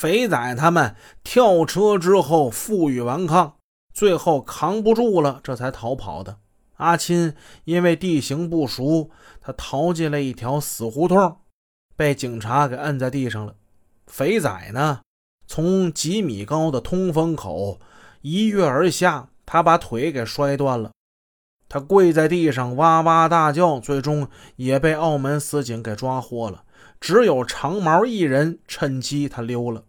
[0.00, 3.56] 肥仔他们跳车之后负隅顽抗，
[3.92, 6.38] 最后扛不住了，这才逃跑的。
[6.76, 9.10] 阿钦因为地形不熟，
[9.42, 11.36] 他逃进了一条死胡同，
[11.96, 13.56] 被警察给摁在地上了。
[14.06, 15.00] 肥仔呢，
[15.46, 17.78] 从几米高的通风口
[18.22, 20.92] 一跃而下，他把腿给摔断了。
[21.68, 24.26] 他跪在地上哇哇大叫，最终
[24.56, 26.64] 也被澳门死警给抓获了。
[26.98, 29.84] 只有长毛一人趁机他溜了。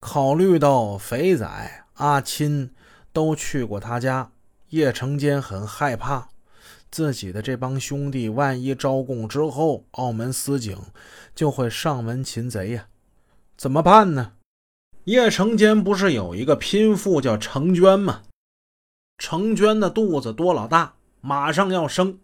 [0.00, 2.70] 考虑到肥仔、阿钦
[3.12, 4.32] 都去过他家，
[4.70, 6.30] 叶成坚很害怕
[6.90, 10.76] 自己的这帮兄弟，万一招供之后，澳门司警
[11.34, 12.88] 就会上门擒贼呀。
[13.56, 14.32] 怎么办呢？
[15.04, 18.22] 叶成坚不是有一个拼妇叫程娟吗？
[19.18, 20.94] 程娟的肚子多老大。
[21.20, 22.18] 马上要生，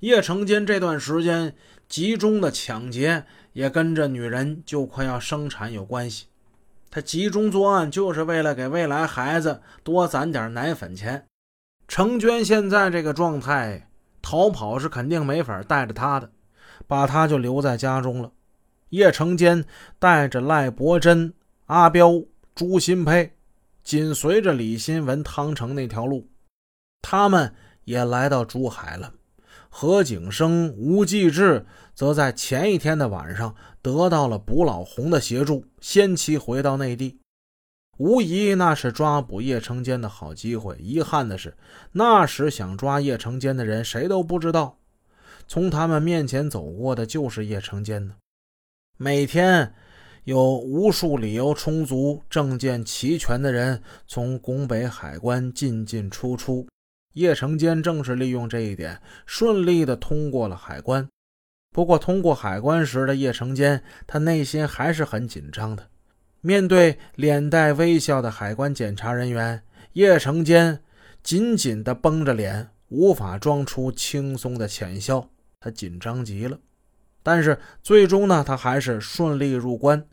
[0.00, 1.56] 叶成坚这段时间
[1.88, 6.26] 集中的抢劫也跟着女人就快要生产有关系。
[6.94, 11.26] 他集中作案就是为了给未来孩子多攒点奶粉钱。
[11.88, 13.90] 程娟现在这个状态，
[14.22, 16.30] 逃跑是肯定没法带着他的，
[16.86, 18.30] 把他就留在家中了。
[18.90, 19.64] 叶成坚
[19.98, 21.34] 带着赖伯珍、
[21.66, 22.22] 阿彪、
[22.54, 23.34] 朱新培，
[23.82, 26.28] 紧随着李新文、汤成那条路，
[27.02, 27.52] 他们。
[27.84, 29.12] 也来到珠海了。
[29.76, 37.18] 何景生、吴继志则在前一天的晚上得到了卜老红的协助，先期回到内地。
[37.98, 40.76] 无疑那是抓捕叶成坚的好机会。
[40.78, 41.56] 遗憾的是，
[41.90, 44.78] 那时想抓叶成坚的人谁都不知道，
[45.48, 48.14] 从他们面前走过的就是叶成坚呢。
[48.96, 49.74] 每天
[50.22, 56.64] 有无数理由充足、证件齐全的人从拱北海关进进出出。
[57.14, 61.08] 叶成坚正是利用这一点，顺利的通过了海关。
[61.72, 65.88] 不过，通过海关时的叶成坚，他内心还是很紧张的。
[66.40, 70.80] 面对脸带微笑的海关检查人员，叶成坚
[71.22, 75.30] 紧紧的绷着脸，无法装出轻松的浅笑。
[75.58, 76.58] 他紧张极了。
[77.22, 80.06] 但是，最终呢，他还是顺利入关。